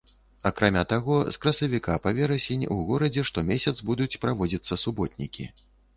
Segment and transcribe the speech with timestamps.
[0.49, 5.51] Акрамя таго з красавіка па верасень у горадзе штомесяц будуць праводзіцца суботнікі.